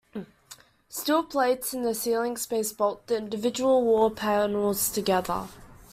[0.89, 5.47] Steel plates in the ceiling space bolt the individual wall panels together.